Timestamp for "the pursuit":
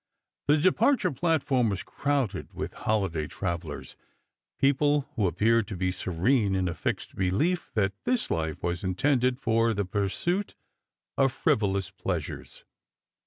9.75-10.55